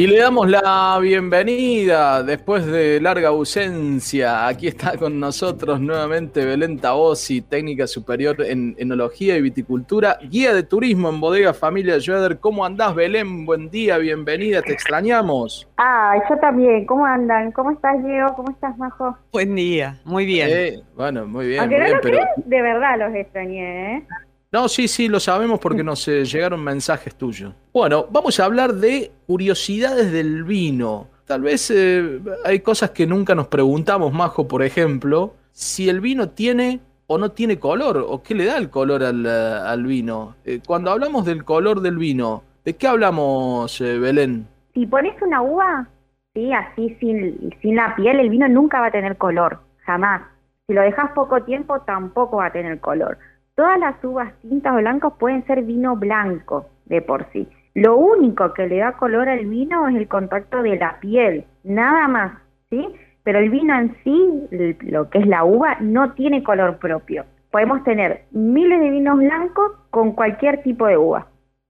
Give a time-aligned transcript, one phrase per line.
[0.00, 4.46] Y le damos la bienvenida después de larga ausencia.
[4.46, 10.62] Aquí está con nosotros nuevamente Belén Tabosi, técnica superior en enología y viticultura, guía de
[10.62, 12.38] turismo en Bodega Familia Schroeder.
[12.38, 13.44] ¿Cómo andás, Belén?
[13.44, 15.68] Buen día, bienvenida, te extrañamos.
[15.76, 16.86] Ah, yo también.
[16.86, 17.52] ¿Cómo andan?
[17.52, 18.28] ¿Cómo estás, Diego?
[18.36, 19.18] ¿Cómo estás, Majo?
[19.30, 20.48] Buen día, muy bien.
[20.50, 21.60] Eh, bueno, muy bien.
[21.60, 22.16] Aunque muy no bien, lo pero...
[22.16, 24.06] crees, de verdad los extrañé, ¿eh?
[24.52, 27.54] No, sí, sí, lo sabemos porque nos eh, llegaron mensajes tuyos.
[27.72, 31.06] Bueno, vamos a hablar de curiosidades del vino.
[31.30, 36.30] Tal vez eh, hay cosas que nunca nos preguntamos, Majo, por ejemplo, si el vino
[36.30, 40.34] tiene o no tiene color, o qué le da el color al, eh, vino.
[40.44, 44.48] Eh, cuando hablamos del color del vino, ¿de qué hablamos, Belén?
[44.74, 45.88] Si pones una uva,
[46.34, 50.22] sí, así sin, sin la piel, el vino nunca va a tener color, jamás.
[50.66, 53.18] Si lo dejas poco tiempo, tampoco va a tener color.
[53.60, 57.46] Todas las uvas tintas o blancos pueden ser vino blanco de por sí.
[57.74, 62.08] Lo único que le da color al vino es el contacto de la piel, nada
[62.08, 62.38] más,
[62.70, 62.88] ¿sí?
[63.22, 67.26] Pero el vino en sí, lo que es la uva, no tiene color propio.
[67.50, 71.26] Podemos tener miles de vinos blancos con cualquier tipo de uva.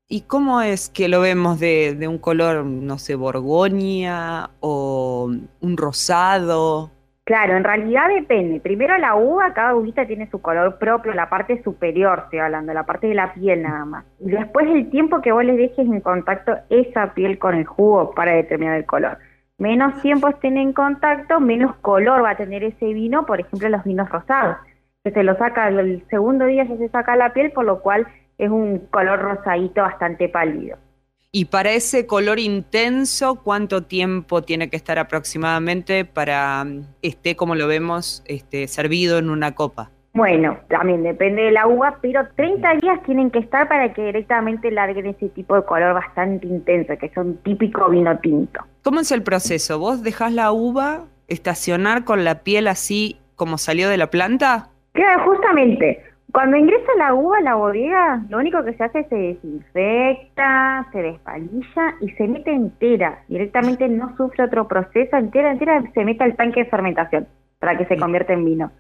[0.09, 5.29] ¿Y cómo es que lo vemos de, de un color, no sé, borgoña o
[5.61, 6.93] un rosado?
[7.25, 8.61] Claro, en realidad depende.
[8.61, 12.85] Primero la uva, cada uvita tiene su color propio, la parte superior, estoy hablando, la
[12.87, 14.05] parte de la piel nada más.
[14.19, 18.13] Y después el tiempo que vos le dejes en contacto esa piel con el jugo
[18.15, 19.19] para determinar el color.
[19.59, 23.85] Menos tiempo estén en contacto, menos color va a tener ese vino, por ejemplo los
[23.85, 24.57] vinos rosados,
[25.05, 28.07] que se lo saca el segundo día ya se saca la piel, por lo cual
[28.39, 30.79] es un color rosadito bastante pálido.
[31.33, 37.55] Y para ese color intenso, ¿cuánto tiempo tiene que estar aproximadamente para mm, esté como
[37.55, 39.93] lo vemos, este, servido en una copa?
[40.13, 44.73] Bueno, también depende de la uva, pero 30 días tienen que estar para que directamente
[44.73, 48.61] larguen ese tipo de color bastante intenso, que son típico vino tinto.
[48.83, 49.79] ¿Cómo es el proceso?
[49.79, 54.71] ¿Vos dejás la uva estacionar con la piel así como salió de la planta?
[54.95, 56.03] Claro, justamente,
[56.33, 60.87] cuando ingresa la uva a la bodega, lo único que se hace es se desinfecta,
[60.93, 63.21] se despalilla y se mete entera.
[63.29, 67.27] Directamente no sufre otro proceso, entera, entera se mete al tanque de fermentación
[67.59, 68.71] para que se convierta en vino.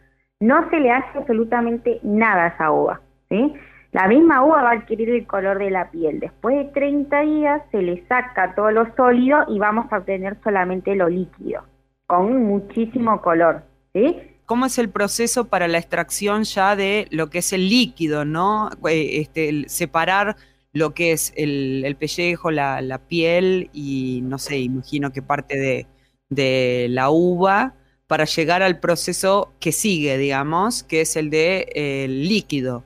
[0.40, 3.54] No se le hace absolutamente nada a esa uva, ¿sí?
[3.92, 6.20] La misma uva va a adquirir el color de la piel.
[6.20, 10.94] Después de 30 días se le saca todo lo sólido y vamos a obtener solamente
[10.94, 11.62] lo líquido,
[12.06, 13.62] con muchísimo color,
[13.92, 14.29] ¿sí?
[14.50, 18.68] ¿Cómo es el proceso para la extracción ya de lo que es el líquido, ¿no?
[18.88, 20.34] Eh, Este, separar
[20.72, 25.86] lo que es el, el pellejo, la, piel y no sé, imagino que parte
[26.28, 27.74] de, la uva
[28.08, 32.82] para llegar al proceso que sigue, digamos, que es el de el líquido.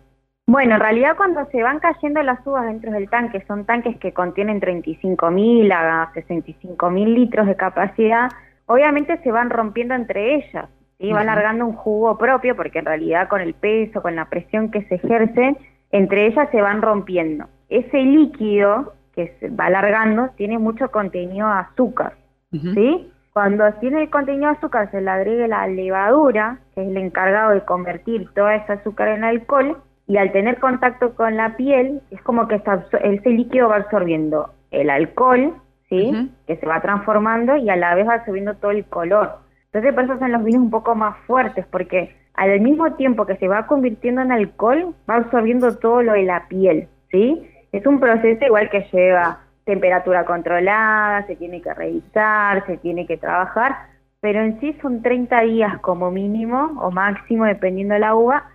[0.47, 4.13] Bueno, en realidad cuando se van cayendo las uvas dentro del tanque, son tanques que
[4.13, 8.29] contienen 35.000 a 65.000 litros de capacidad,
[8.67, 10.69] obviamente se van rompiendo entre ellas,
[11.09, 11.13] ¿sí?
[11.13, 14.83] van largando un jugo propio, porque en realidad con el peso, con la presión que
[14.85, 15.57] se ejerce,
[15.91, 17.47] entre ellas se van rompiendo.
[17.69, 22.15] Ese líquido que se va alargando tiene mucho contenido de azúcar.
[22.51, 23.11] ¿sí?
[23.33, 27.51] Cuando tiene el contenido de azúcar se le agrega la levadura, que es el encargado
[27.53, 32.21] de convertir toda esa azúcar en alcohol, y al tener contacto con la piel, es
[32.23, 32.57] como que
[33.03, 35.55] ese líquido va absorbiendo el alcohol,
[35.89, 36.31] ¿sí?
[36.47, 39.44] Que se va transformando y a la vez va absorbiendo todo el color.
[39.75, 43.37] Entonces por eso son los vinos un poco más fuertes, porque al mismo tiempo que
[43.39, 47.51] se va convirtiendo en alcohol, va absorbiendo todo lo de la piel, ¿sí?
[47.73, 53.17] Es un proceso igual que lleva temperatura controlada, se tiene que revisar, se tiene que
[53.17, 53.75] trabajar,
[54.21, 58.51] pero en sí son 30 días como mínimo o máximo, dependiendo de la uva,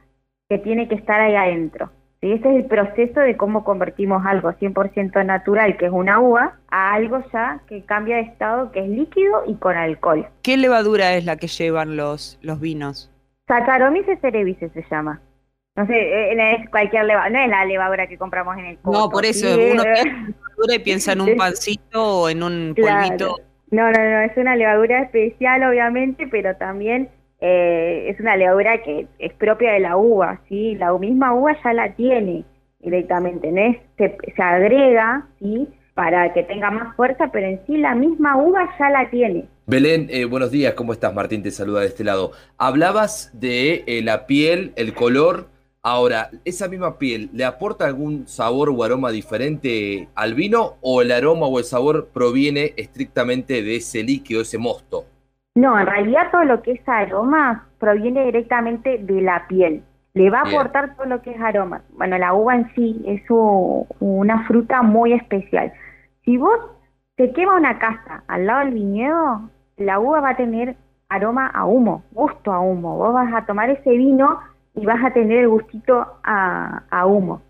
[0.48, 1.92] que tiene que estar ahí adentro.
[2.22, 2.32] ¿Sí?
[2.34, 6.94] Ese es el proceso de cómo convertimos algo 100% natural, que es una uva, a
[6.94, 10.28] algo ya que cambia de estado, que es líquido y con alcohol.
[10.42, 13.12] ¿Qué levadura es la que llevan los, los vinos?
[13.48, 15.22] Saccharomyces cerevisiae se llama.
[15.76, 15.94] No sé,
[16.32, 19.10] eh, no es cualquier levadura, no es la levadura que compramos en el No, coto,
[19.12, 19.70] por eso ¿sí?
[19.72, 23.08] uno piensa en levadura y piensa en un pancito o en un Claro.
[23.18, 23.36] polvito.
[23.72, 27.10] No, no, no, es una levadura especial obviamente, pero también
[27.42, 30.76] eh, es una levadura que es propia de la uva, ¿sí?
[30.76, 32.46] La misma uva ya la tiene
[32.80, 33.76] directamente, ¿no?
[33.98, 35.68] Se, se agrega, ¿sí?
[35.94, 39.46] Para que tenga más fuerza, pero en sí la misma uva ya la tiene.
[39.66, 41.14] Belén, eh, buenos días, ¿cómo estás?
[41.14, 42.32] Martín te saluda de este lado.
[42.58, 45.48] Hablabas de eh, la piel, el color
[45.82, 51.10] Ahora, ¿esa misma piel le aporta algún sabor o aroma diferente al vino o el
[51.10, 55.06] aroma o el sabor proviene estrictamente de ese líquido, ese mosto?
[55.60, 59.84] No, en realidad todo lo que es aroma proviene directamente de la piel.
[60.14, 61.82] Le va a aportar todo lo que es aroma.
[61.98, 65.74] Bueno, la uva en sí es una fruta muy especial.
[66.24, 66.58] Si vos
[67.18, 70.78] te quema una casa al lado del viñedo, la uva va a tener
[71.10, 72.96] aroma a humo, gusto a humo.
[72.96, 74.40] Vos vas a tomar ese vino
[74.76, 77.42] y vas a tener el gustito a, humo.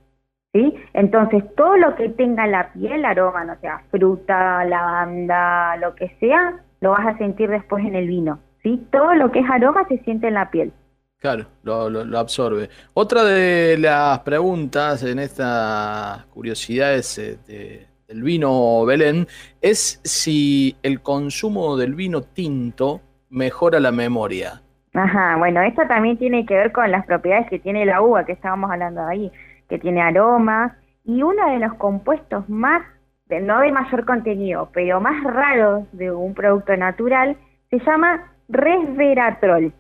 [0.52, 0.74] ¿Sí?
[0.94, 6.64] Entonces, todo lo que tenga la piel, aroma, no sea fruta, lavanda, lo que sea,
[6.82, 8.40] lo vas a sentir después en el vino.
[8.64, 8.88] ¿sí?
[8.92, 10.72] Todo lo que es aroma se siente en la piel.
[11.20, 12.70] Claro, lo, absorbe.
[12.94, 17.18] Otra de las preguntas en estas curiosidades
[17.50, 19.28] eh, del vino Belén
[19.62, 24.62] es si el consumo del vino tinto mejora la memoria.
[24.94, 28.32] Ajá, bueno, esto también tiene que ver con las propiedades que tiene la uva que
[28.32, 29.32] estábamos hablando ahí,
[29.68, 30.74] que tiene aromas
[31.04, 32.82] y uno de los compuestos más,
[33.30, 37.38] no de mayor contenido, pero más raros de un producto natural,
[37.70, 39.72] se llama resveratrol,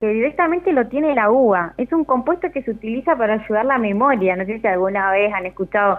[0.00, 1.74] que directamente lo tiene la uva.
[1.76, 4.36] Es un compuesto que se utiliza para ayudar la memoria.
[4.36, 5.98] No sé si alguna vez han escuchado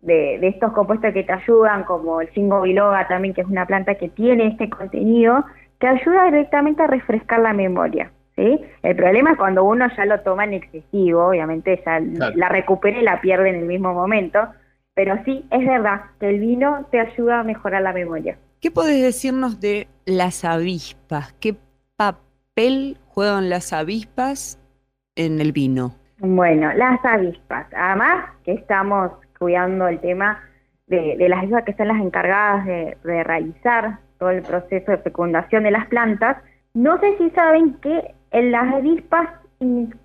[0.00, 3.66] de, de estos compuestos que te ayudan, como el cingo biloba también, que es una
[3.66, 5.44] planta que tiene este contenido
[5.80, 8.10] que ayuda directamente a refrescar la memoria.
[8.36, 8.60] ¿sí?
[8.82, 13.02] El problema es cuando uno ya lo toma en excesivo, obviamente ya la recupera y
[13.02, 14.48] la pierde en el mismo momento,
[14.94, 18.38] pero sí, es verdad que el vino te ayuda a mejorar la memoria.
[18.60, 21.34] ¿Qué podés decirnos de las avispas?
[21.34, 21.56] ¿Qué
[21.96, 24.58] papel juegan las avispas
[25.16, 25.94] en el vino?
[26.18, 30.40] Bueno, las avispas, además que estamos cuidando el tema
[30.86, 35.70] de, las avispas que son las encargadas de realizar todo el proceso de fecundación de
[35.70, 36.38] las plantas.
[36.72, 39.28] No sé si saben que en las avispas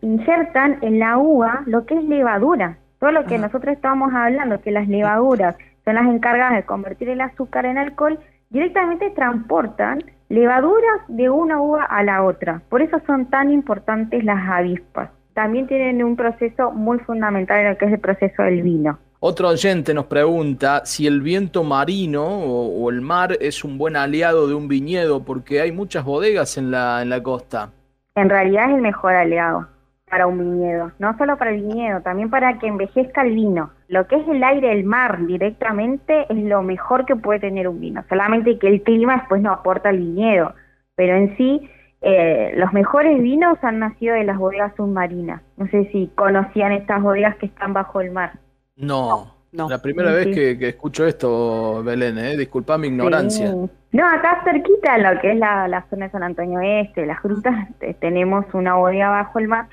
[0.01, 2.77] insertan en la uva lo que es levadura.
[2.99, 5.55] Todo lo que nosotros estábamos hablando, que las levaduras
[5.85, 8.19] son las encargadas de convertir el azúcar en alcohol,
[8.49, 12.61] directamente transportan levaduras de una uva a la otra.
[12.67, 15.11] Por eso son tan importantes las avispas.
[15.33, 18.99] También tienen un proceso muy fundamental en lo que es el proceso del vino.
[19.21, 24.47] Otro oyente nos pregunta si el viento marino o, el mar es un buen aliado
[24.47, 27.69] de un viñedo, porque hay muchas bodegas en la, en la costa.
[28.15, 29.67] En realidad es el mejor aliado
[30.09, 33.71] para un viñedo, no solo para el viñedo, también para que envejezca el vino.
[33.87, 37.79] Lo que es el aire, el mar directamente es lo mejor que puede tener un
[37.79, 40.53] vino, solamente que el clima después no aporta al viñedo,
[40.95, 41.69] pero en sí
[42.01, 45.41] eh, los mejores vinos han nacido de las bodegas submarinas.
[45.57, 48.39] No sé si conocían estas bodegas que están bajo el mar.
[48.75, 49.67] No, no.
[49.67, 52.37] La primera vez que, escucho esto, Belén, ¿eh?
[52.37, 53.53] disculpa mi ignorancia.
[53.91, 57.67] No, acá cerquita, en lo que es la, zona de San Antonio Este, las grutas,
[57.99, 59.67] tenemos una bodega bajo el mar.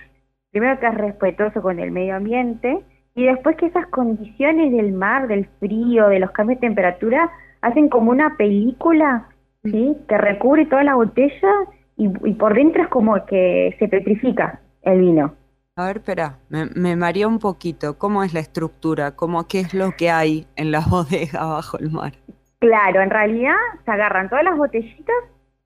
[0.57, 2.83] Primero que es respetuoso con el medio ambiente
[3.15, 7.31] y después que esas condiciones del mar, del frío, de los cambios de temperatura,
[7.61, 9.29] hacen como una película,
[9.65, 9.95] ¿sí?
[10.09, 11.51] Que recubre toda la botella
[11.99, 15.35] y, y por dentro es como que se petrifica el vino.
[15.77, 17.99] A ver, espera, me, me un poquito.
[17.99, 19.15] ¿Cómo es la estructura?
[19.15, 22.15] ¿Cómo, ¿Qué es lo que hay en la bodega bajo el mar?
[22.61, 25.17] Claro, en realidad se agarran todas las botellitas,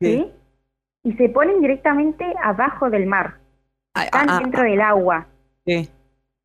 [0.01, 0.33] ¿sí?
[1.05, 3.40] Y se ponen directamente abajo del mar.
[3.95, 4.65] Ah, Están ah, dentro ah.
[4.65, 5.27] del agua.
[5.65, 5.89] Sí.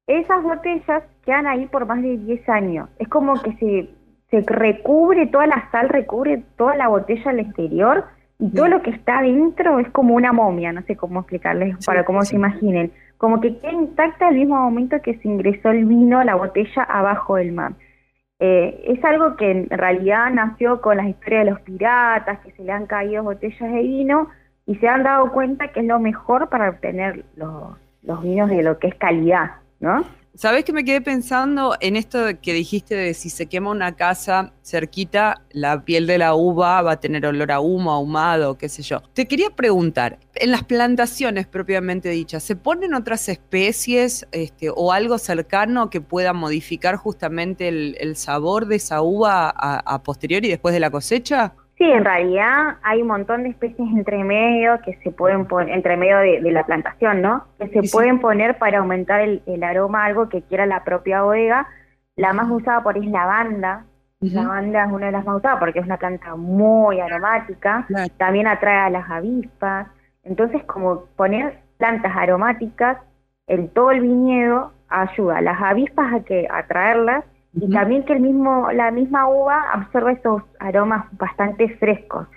[0.08, 2.90] Esas botellas quedan ahí por más de 10 años.
[3.00, 3.90] Es como que se,
[4.30, 8.06] se recubre, toda la sal recubre toda la botella al exterior
[8.38, 12.04] y todo lo que está adentro es como una momia, no sé cómo explicarles para
[12.04, 16.24] cómo se imaginen como que queda intacta al mismo momento que se ingresó el vino,
[16.24, 17.74] la botella, abajo del mar.
[18.40, 22.64] Eh, es algo que en realidad nació con las historias de los piratas, que se
[22.64, 24.30] le han caído botellas de vino
[24.66, 28.80] y se han dado cuenta que es lo mejor para obtener los, vinos de lo
[28.80, 30.06] que es calidad, ¿no?
[30.34, 34.52] ¿Sabes que me quedé pensando en esto que dijiste de si se quema una casa
[34.64, 38.82] cerquita, la piel de la uva va a tener olor a humo, ahumado, qué sé
[38.82, 39.02] yo?
[39.14, 45.20] Te quería preguntar, en las plantaciones propiamente dichas, ¿se ponen otras especies este, o algo
[45.20, 50.82] cercano que pueda modificar justamente el, sabor de esa uva a, a posteriori después de
[50.82, 51.54] la cosecha?
[51.78, 55.98] Sí, en realidad hay un montón de especies entre medio que se pueden poner, entre
[55.98, 57.46] medio de, la plantación, ¿no?
[57.60, 61.68] Que se pueden poner para aumentar el, aroma, algo que quiera la propia bodega.
[62.16, 63.86] La más usada por es lavanda.
[64.22, 67.86] La lavanda es una de las más usadas porque es una planta muy aromática.
[68.18, 69.88] También atrae a las avispas.
[70.24, 73.00] Entonces, como poner plantas aromáticas
[73.48, 77.26] en todo el viñedo ayuda a las avispas a que atraerlas
[77.56, 82.28] y también que el mismo, la misma uva absorbe esos aromas bastante frescos.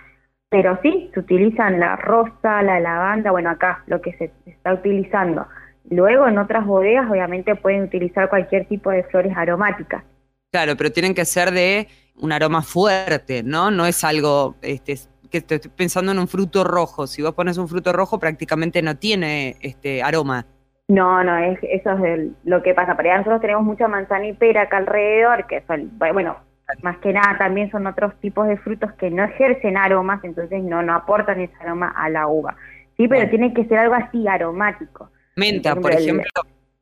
[0.50, 5.46] Pero sí, se utilizan la rosa, la lavanda, bueno, acá lo que se está utilizando,
[5.90, 10.04] Luego en otras bodegas obviamente pueden utilizar cualquier tipo de flores aromáticas.
[10.52, 13.70] Claro, pero tienen que ser de un aroma fuerte, ¿no?
[13.70, 14.98] No es algo este,
[15.30, 17.06] que estoy pensando en un fruto rojo.
[17.06, 20.46] Si vos pones un fruto rojo prácticamente no tiene este aroma.
[20.88, 22.96] No, no, es, eso es lo que pasa.
[22.96, 26.36] Pero nosotros tenemos mucha manzana y pera acá alrededor, que son, bueno,
[26.82, 30.82] más que nada también son otros tipos de frutos que no ejercen aromas, entonces no,
[30.82, 32.56] no aportan ese aroma a la uva.
[32.96, 35.10] Sí, pero tiene que ser algo así aromático.
[35.36, 36.26] Menta, por ejemplo.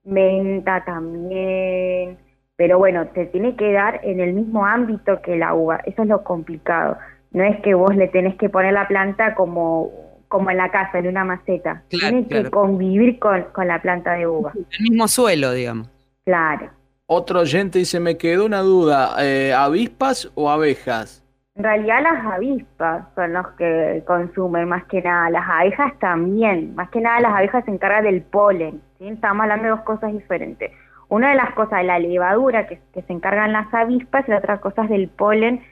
[0.04, 2.18] Menta también.
[2.56, 5.80] Pero bueno, te tiene que dar en el mismo ámbito que la uva.
[5.84, 6.96] Eso es lo complicado.
[7.32, 9.90] No es que vos le tenés que poner la planta como,
[10.28, 11.82] como en la casa, en una maceta.
[11.88, 14.52] tiene que convivir con, con la planta de uva.
[14.54, 15.88] El mismo suelo, digamos.
[16.24, 16.70] Claro.
[17.06, 21.22] Otro oyente dice, me quedó una duda, eh, ¿avispas o abejas?
[21.54, 26.90] En realidad las avispas son los que consumen más que nada, las abejas también, más
[26.90, 29.08] que nada las abejas se encargan del polen, ¿sí?
[29.08, 30.72] estamos hablando de dos cosas diferentes.
[31.08, 34.60] Una de las cosas de la levadura que, se encargan las avispas y la otra
[34.60, 35.62] cosa es del polen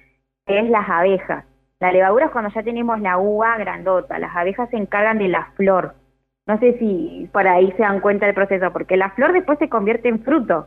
[0.47, 1.45] que es las abejas.
[1.85, 5.53] La levadura es cuando ya tenemos la uva grandota, las abejas se encargan de la
[5.55, 5.95] flor.
[6.47, 9.69] No sé si por ahí se dan cuenta del proceso, porque la flor después se
[9.69, 10.67] convierte en fruto.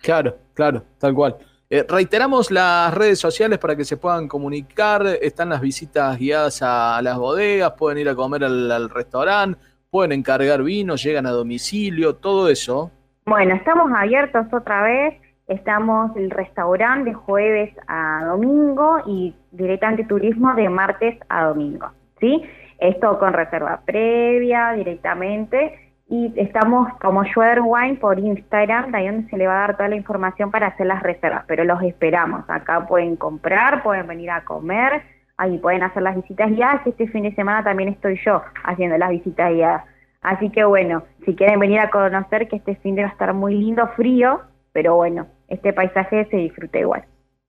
[0.00, 1.38] Claro, claro, tal cual.
[1.68, 5.04] Eh, reiteramos las redes sociales para que se puedan comunicar.
[5.20, 9.58] Están las visitas guiadas a, las bodegas, pueden ir a comer al, restaurante,
[9.90, 12.92] pueden encargar vino, llegan a domicilio, todo eso.
[13.26, 15.20] Bueno, estamos abiertos otra vez.
[15.46, 21.90] Estamos el restaurante de jueves a domingo y directamente turismo de martes a domingo.
[22.18, 22.42] ¿sí?
[22.78, 29.28] Esto con reserva previa directamente y estamos como Schroeder Wine por Instagram, de ahí donde
[29.30, 32.44] se le va a dar toda la información para hacer las reservas, pero los esperamos.
[32.48, 35.02] Acá pueden comprar, pueden venir a comer,
[35.36, 36.86] ahí pueden hacer las visitas guiadas.
[36.86, 39.84] Este fin de semana también estoy yo haciendo las visitas guiadas.
[40.20, 43.32] Así que bueno, si quieren venir a conocer que este fin de va a estar
[43.34, 44.40] muy lindo, frío,
[44.72, 47.04] pero bueno, este paisaje se disfruta igual.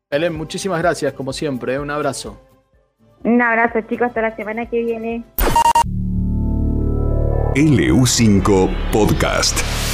[0.10, 1.80] Belén, muchísimas gracias, como siempre, ¿eh?
[1.80, 2.40] un abrazo.
[3.24, 5.24] Un abrazo chicos, hasta la semana que viene.
[7.56, 9.85] LU5 Podcast.